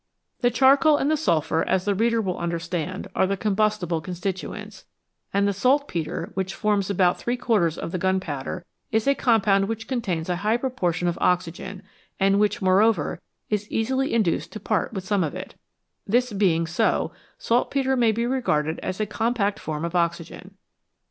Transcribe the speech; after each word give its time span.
The 0.39 0.49
charcoal 0.49 0.97
and 0.97 1.11
the 1.11 1.15
sulphur, 1.15 1.63
as 1.67 1.85
the 1.85 1.93
reader 1.93 2.19
will 2.21 2.39
under 2.39 2.57
stand, 2.57 3.07
are 3.13 3.27
the 3.27 3.37
combustible 3.37 4.01
constituents, 4.01 4.85
and 5.31 5.47
the 5.47 5.53
saltpetre, 5.53 6.31
which 6.33 6.55
forms 6.55 6.89
about 6.89 7.19
three 7.19 7.37
quarters 7.37 7.77
of 7.77 7.91
the 7.91 7.99
gunpowder, 7.99 8.65
is 8.91 9.05
a 9.05 9.13
compound 9.13 9.67
which 9.67 9.87
contains 9.87 10.27
a 10.27 10.37
high 10.37 10.57
proportion 10.57 11.07
of 11.07 11.19
oxygen, 11.21 11.83
and 12.19 12.39
which, 12.39 12.63
moreover, 12.63 13.21
is 13.51 13.69
easily 13.69 14.11
induced 14.15 14.51
to 14.53 14.59
part 14.59 14.91
with 14.91 15.05
some 15.05 15.23
of 15.23 15.35
it; 15.35 15.53
this 16.07 16.33
being 16.33 16.65
so, 16.65 17.11
saltpetre 17.37 17.95
may 17.95 18.11
be 18.11 18.25
regarded 18.25 18.79
as 18.79 18.99
a 18.99 19.05
com 19.05 19.35
pact 19.35 19.59
form 19.59 19.85
of 19.85 19.93
oxygen. 19.93 20.55